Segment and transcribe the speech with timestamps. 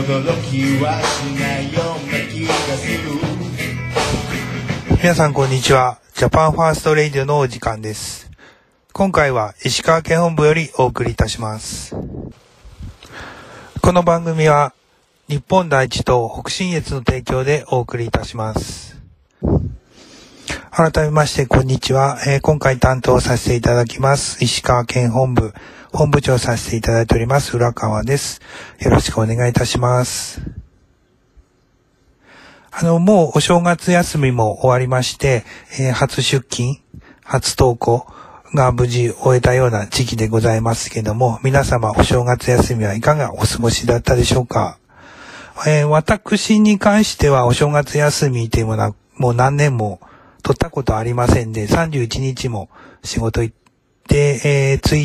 [0.00, 2.96] 驚きはしないような気がする
[5.02, 6.00] 皆さんこんにちは。
[6.14, 8.30] ジャパンファーストレイディオのお時間です。
[8.94, 11.94] 今回は石川県本部よりお送りいたします。
[13.82, 14.72] この番組は
[15.28, 18.98] 日本第一党北信越の提供でお送りいたします。
[20.72, 25.52] 改めましてこんにちは、えー今回担当させていただきます石川県本部
[25.92, 28.40] 本部長させていただいております浦川です。
[28.78, 30.40] よろしくお願いいたします。
[32.70, 35.42] あの、もうお正月休みも終わりまして、
[35.80, 36.76] えー初出勤、
[37.24, 38.06] 初登校
[38.54, 44.78] が無事終えたような時期でございますけども、皆様お正月休みはいかがお過ごしだったでしょうか？
[45.66, 50.00] えー私に関してはお正月休みというものはもう何年も
[50.40, 52.68] 取ったことありませんで、31日も
[53.02, 53.54] 仕事行っ
[54.08, 54.96] て、えー1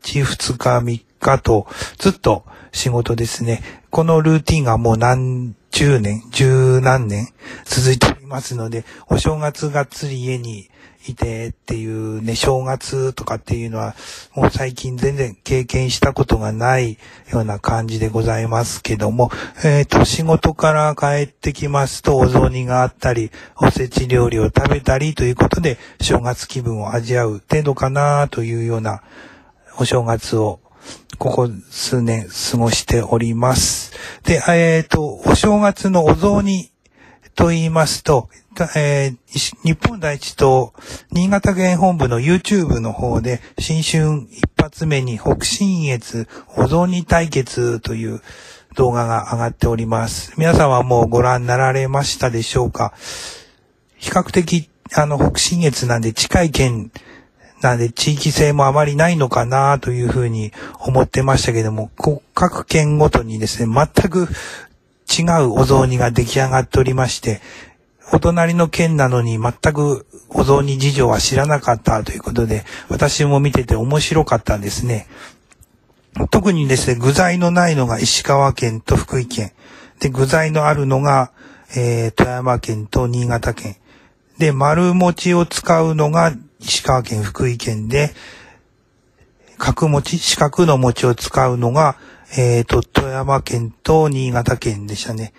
[0.00, 1.66] 日、2日、3日と
[1.98, 3.62] ずっと仕事ですね。
[3.90, 7.30] このルーティンがもう何十年、十何年
[7.64, 10.70] 続いておりますので、お正月がっつり家に
[11.08, 13.96] いてっていうね、正月とかっていうのは、
[14.36, 16.96] もう最近全然経験したことがない
[17.32, 19.32] ような感じでございますけども、
[19.64, 29.02] えっ、と、仕事から帰ってきますと、お雑煮があったり、おせち料理を食べたりということで、正月気分を味わう程度かなというような
[29.80, 30.60] お正月を
[31.18, 33.83] ここ数年過ごしております。
[34.24, 36.70] で、えっ、と、お正月のお雑煮
[37.34, 38.28] と言いますと、
[38.76, 39.16] えー
[39.64, 40.72] 日本第一と
[41.10, 48.22] 新潟県本部の YouTube の方で新春一発目に北信越お雑煮対決という
[48.76, 50.34] 動画が上がっております。
[50.38, 52.94] 皆さんはもうご覧になられましたでしょうか？
[53.96, 56.92] 比較的、あの、北信越なんで近い県
[57.64, 61.90] なんで地域性もあまりないのかなというふうに思ってましたけども、
[62.34, 64.28] 各県ごとにですね、全く
[65.10, 67.40] 違うお雑煮が出来上がっておりまして、
[68.12, 75.06] お隣の県なのに全くお雑煮事情は知らなかったということで、私も見てて面白かったんですね。
[76.30, 79.52] 特にですね、具材のないのが石川県と福井県。
[80.00, 81.32] で、具材のあるのが、
[81.74, 83.76] えー、富山県と新潟県。
[84.38, 88.12] で、丸餅を使うのが石川県、福井県で、
[89.58, 91.96] 角餅、四角の餅を使うのが、
[92.36, 95.32] えっ、と、富山県と新潟県でしたね。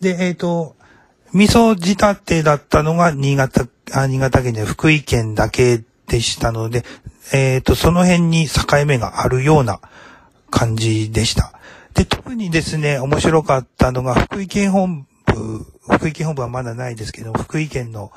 [0.00, 0.76] で、えっ、と、
[1.32, 6.84] 味噌仕立てだったのが新潟、あ新潟県で福井県だけでしたので、
[7.32, 9.80] えっ、と、その辺に境目があるような
[10.50, 11.52] 感じでした。
[11.92, 15.06] で、特にですね、面白かったのが、福井県本
[15.36, 18.10] 部、福井県本部はまだないですけど、福井県の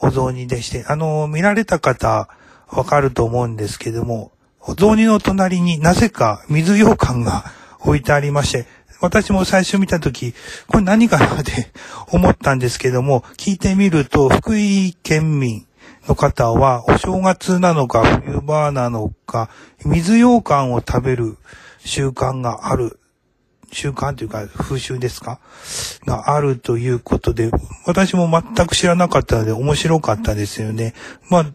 [0.00, 2.28] お雑煮でして、あの、見られた方、
[2.68, 7.44] わかると思うんですけども、お雑煮の隣になぜか水羊羹が
[7.80, 8.66] 置いてありまして、
[9.00, 10.34] 私も最初見たとき、
[10.68, 11.72] これ何かなって
[12.12, 15.66] 思ったんですけども、聞いてみると、福井県民
[16.06, 19.48] の方は、お正月なのか冬場なのか、
[19.84, 21.38] 水羊羹を食べる
[21.78, 22.99] 習慣がある
[23.72, 25.40] 習慣というか風習ですか？
[26.06, 27.50] があるということで、
[27.86, 30.94] 私も全く知らなかったので面白かったですよね。
[31.28, 31.46] まあ、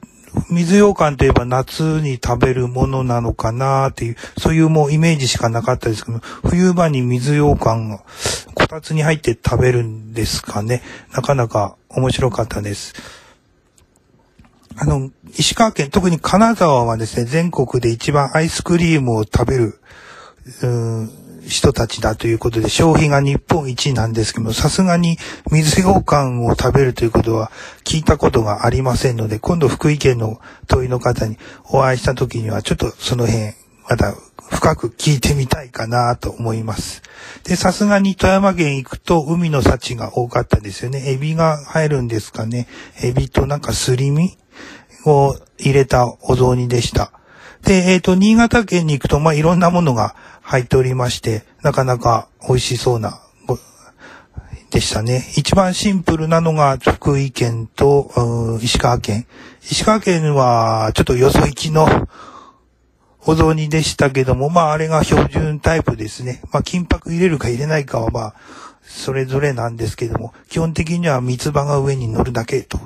[0.50, 8.04] 水羊羹といえば夏に食べるものなのかなっていう、そういうもうイメージしかなかったですけど、冬場に水羊羹が
[8.54, 10.82] こたつに入って食べるんですかね。
[11.14, 12.94] なかなか面白かったです。
[14.78, 19.80] あの、石川県、特に金沢はですね、全国で一番アイスクリームを食べる、
[20.64, 21.10] うん
[21.48, 25.18] 人たちだということで、消費が日本一なんですけども、さすがに
[25.52, 27.52] 水羊羹を食べるということは
[27.84, 31.38] 聞いたことがありませんので、今度福井県の問いの方に
[31.72, 33.54] お会いした時には、ちょっとその辺、
[33.88, 34.16] また
[34.50, 37.02] 深く聞いてみたいかなと思います。
[37.44, 41.12] で、さすがに富山県行くと海の幸が多かったですよね。
[41.12, 42.68] エビが入るんですかね。
[43.04, 44.38] エビとなんかすり身
[45.06, 47.12] を入れたお雑煮でした。
[47.66, 53.22] で、えっ、と、新潟県に行くと、まあ、いろんなものが入っておりまして、なかなか美味しそうな、
[54.70, 55.24] でしたね。
[55.36, 59.26] 一番シンプルなのが福井県と、石川県。
[59.64, 61.88] 石川県は、ちょっとよそ行きの
[63.26, 66.42] お雑煮でしたけども、まあ、あれが標準タイプですね。
[66.52, 68.36] まあ、金箔入れるか入れないかは、まあ、
[68.84, 72.78] それぞれなんですけども、基本的には三つ葉が上に乗るだけと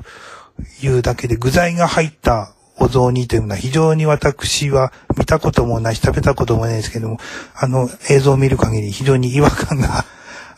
[0.82, 7.20] いうだけで、具材が入ったお雑煮というのは非常に私は見たこともないし食べたこともないですけども、
[7.56, 10.06] あの映像を見る限り非常に違和感が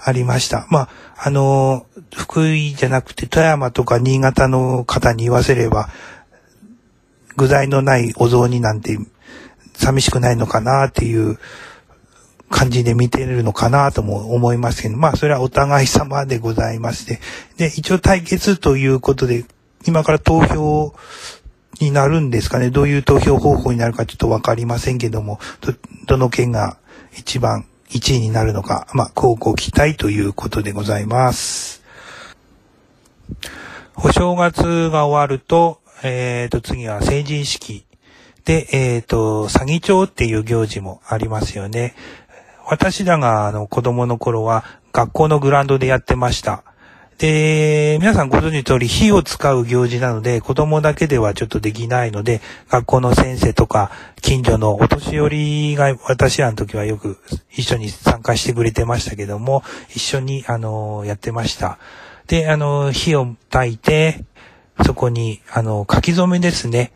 [0.03, 0.67] ありました。
[0.69, 1.85] まあ、あの、
[2.15, 5.89] 福井じゃなくて富山とか新潟の方に言わせれば、
[7.37, 8.97] 具材のないお雑煮なんて
[9.73, 11.39] 寂しくないのかなっていう
[12.49, 17.19] 感じで見てるのかなとも思いますけど、まあそれはお互い様でございまして。
[17.57, 19.45] で、一応対決ということで、
[19.87, 20.93] 今から投票
[21.79, 22.69] になるんですかね？
[22.69, 25.73] どういう投票方法になるかちょっとわかりませんけども、ど、
[26.07, 26.77] どの県が
[27.17, 31.83] 一番1位になるのか、まあ、こうご期待ということでございます。
[33.95, 37.85] お正月が終わると、えっ、ー、と、次は成人式。
[38.45, 41.95] で、えっ、ー、と、詐欺帳っていう行事もありますよね。
[42.65, 44.63] 私らがあの子供の頃は
[44.93, 46.63] 学校のグラウンドでやってました。
[47.21, 53.91] で、皆さんご存知の通り火を使う行事なので子供だけではちょっとできないので学校の先生とか
[54.23, 57.19] 近所のお年寄りが私らの時はよく
[57.51, 61.77] 一緒に参加してくれてましたけども一緒にあのやってました。
[62.25, 64.25] で、あの火を焚いて
[64.83, 66.91] そこにあの書き初めですね。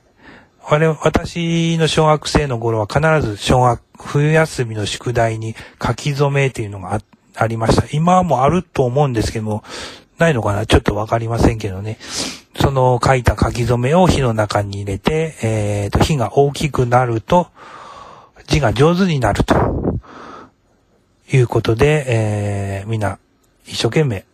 [0.67, 6.99] あれ、私の小学生の頃は必ず小学、冬休みの宿題に書き初めっていうのがあ
[7.37, 7.85] ありました。
[7.91, 9.63] 今はもうあると思うんですけども、
[10.17, 10.65] ないのかな？
[10.65, 11.97] ちょっとわかりませんけどね。
[12.59, 17.47] その書いた書き初めを火の中に入れて、えっ、ー、と、火が大きくなると、
[18.47, 19.55] 字が上手になると。
[21.33, 23.17] いうことで、えー、みんな
[23.65, 24.25] 一生懸命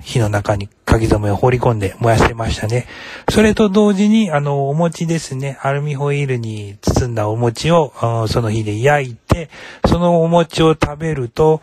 [0.00, 2.86] 火の中に書き初めを放り込んで燃やしてましたね。
[3.28, 5.58] それと同時に、あの、お餅ですね。
[5.60, 7.92] アルミホイールに包んだお餅を、
[8.28, 9.50] その火で焼いて、
[9.86, 11.60] そのお餅を食べると、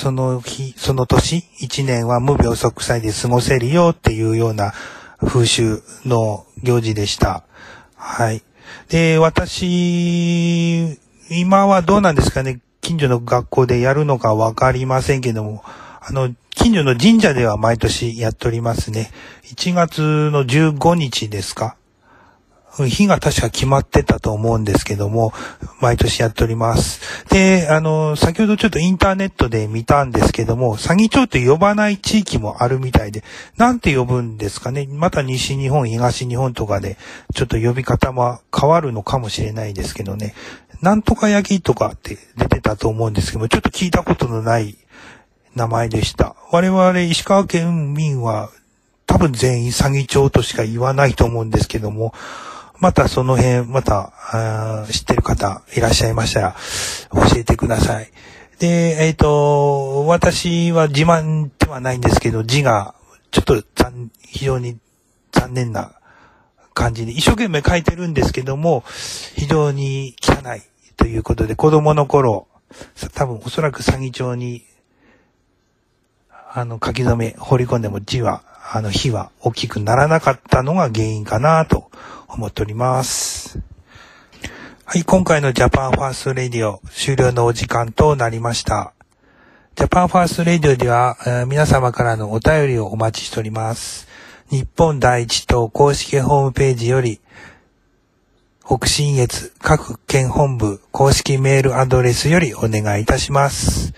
[0.00, 4.72] その日、その年、一年は無病息災で過ごせるよっていうような
[5.22, 7.44] 風習の行事でした。
[7.96, 8.42] はい。
[8.88, 10.98] で、私、
[11.28, 12.60] 今はどうなんですかね？
[12.80, 15.62] 近所の学校でやるのかわかりませんけども、
[16.00, 19.10] あの、近所の神社では毎年やっておりますね。
[19.54, 21.76] 1月の15日ですか？
[22.78, 25.32] 日が確か決まってたと思うんですけども、
[25.80, 27.00] 毎年やっております。
[27.28, 33.24] で、あの、先ほどちょっとインターネットで見たんですけども、詐欺町って呼ばない地域もあるみたいで、
[33.56, 34.86] なんて呼ぶんですかね？
[34.88, 36.96] また西日本、東日本とかで、
[37.34, 40.34] ちょっと呼び方も変わるのかもしれないですけどね。
[40.80, 44.78] なんとか焼きとかって出てたと思うんですけども、ちょっと聞いたことのない
[45.54, 46.36] 名前でした。
[46.52, 48.50] 我々石川県民は
[49.06, 52.14] 多分全員詐欺町としか言わないと思うんですけども、
[52.80, 54.12] またその辺、また、
[54.90, 56.56] 知ってる方いらっしゃいましたら、
[57.12, 58.10] 教えてください。
[58.58, 62.94] で、えっ、ー、と、私は自慢ではないんですけど、字が、
[63.30, 64.78] ちょっと残、非常に
[65.30, 65.92] 残念な
[66.72, 68.82] 感じで、一生懸命書いてるんですけども、
[69.36, 70.62] 非常に汚い
[70.96, 72.48] ということで、子供の頃、
[73.14, 74.64] 多分おそらく左義長に、
[76.52, 81.90] あの、書き留め、放り込んでも字は、あの、火は大きくならなかったのが原因かなと
[82.28, 83.58] 思っております。
[84.84, 88.92] はい、今回のジャパンファーストレディオ終了のお時間となりました。
[89.74, 94.06] ジャパンファーストレディオでは、えー、皆様からのお便りをお待ちしております。
[94.50, 97.20] 日本第一党公式ホームページより、
[98.64, 103.94] 北信越各県本部公式メールアドレスよりお願いいたします。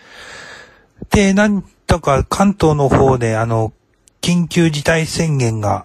[1.10, 3.74] で、なんとか関東の方であの、
[4.22, 5.84] 緊急事態宣言が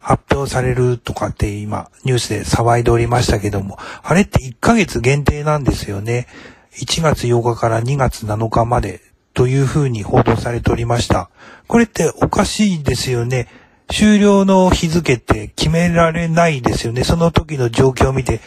[0.00, 6.26] 発表されるとかって今ニュースで騒いでおりましたけども、あれって1ヶ月限定なんですよね。
[6.78, 9.00] 1月8日から2月7日まで
[9.34, 11.28] というふうに報道されておりました。
[11.68, 13.48] これっておかしいですよね。
[13.88, 17.04] 終了の日付って決められないですよね。
[17.04, 18.40] その時の状況を見て、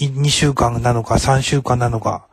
[0.00, 2.28] 2週間なのか3週間なのか、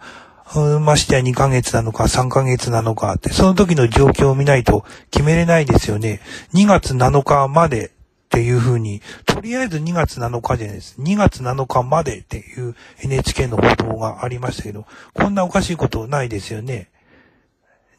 [0.60, 6.22] ましてや2ヶ月なのか3ヶ月なのかって、その時の状況を見ないと決めれないですよね。
[6.54, 7.92] 2月7日までっ
[8.30, 10.96] ていう風に、とりあえず2月7日じゃないです。
[11.00, 16.90] 2月7日までっていう NHK の報道がありましたけど、こんなおかしいことないですよね。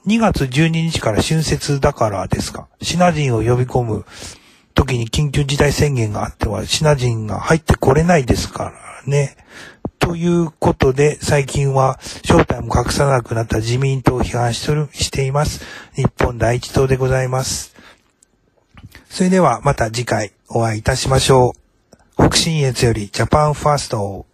[0.07, 2.69] 2月12日から春節だからですか。
[2.83, 4.05] シナ人を呼び込む
[4.75, 8.73] 時に緊急事態宣言があっては、シナ人が入ってこれないですから
[9.07, 9.37] ね。
[10.05, 15.65] ということで、最近は正体も隠さなくなった自民党を批判しています。
[15.95, 17.75] 日本第一党でございます。
[19.09, 21.55] それではまた次回お会いいたしましょ
[22.19, 22.29] う。
[22.29, 24.27] 北信越よりジャパンファースト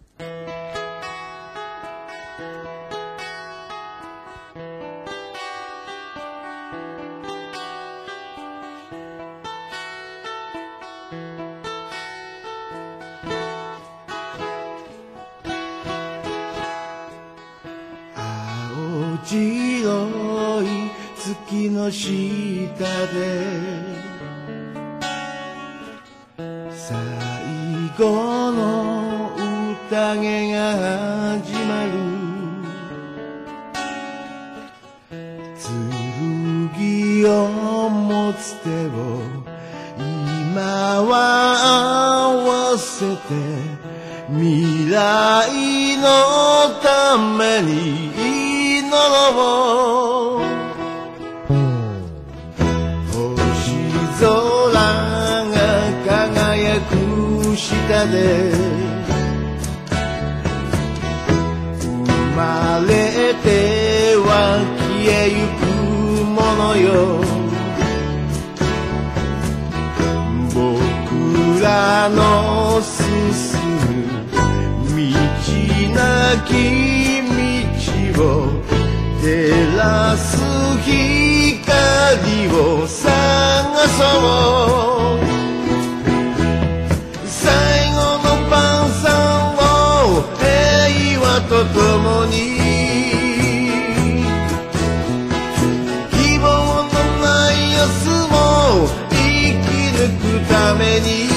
[19.31, 20.65] 白い
[21.15, 22.11] 月の下
[23.07, 23.47] で。
[26.69, 26.97] 最
[27.97, 29.31] 後の
[29.87, 31.91] 歌始まる。
[36.75, 39.21] 剣を持つ手を
[39.97, 41.13] 今は
[42.25, 43.19] 合わせて
[44.29, 46.03] 未来の
[46.81, 48.50] ために。
[48.91, 48.99] 祈ろ
[50.37, 50.43] う
[53.07, 53.79] 星
[54.19, 54.27] 空
[55.47, 55.55] が
[56.05, 56.91] 輝く
[57.55, 58.51] 下で
[61.79, 61.87] 生
[62.35, 62.39] ま
[62.85, 62.91] れ
[63.35, 63.47] て
[64.17, 64.27] は
[64.77, 65.63] 消えゆく
[66.25, 66.91] ものよ。
[70.53, 70.59] 僕
[71.63, 72.19] らの
[72.81, 72.99] 進
[73.87, 75.15] む道
[75.95, 75.99] な
[76.45, 76.49] き
[78.15, 78.80] 道を
[79.21, 79.27] 照
[79.77, 80.35] らす
[80.79, 80.97] 光
[82.47, 83.07] を探
[83.87, 85.21] そう
[87.27, 89.59] 最後の晩餐を
[90.39, 92.33] 平和と共に
[96.09, 96.43] 希望
[96.81, 96.89] の
[97.21, 98.33] ない明日も
[99.11, 99.13] 生
[99.61, 101.30] き抜くために